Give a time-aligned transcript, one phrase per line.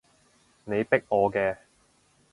[0.65, 1.57] 你逼我嘅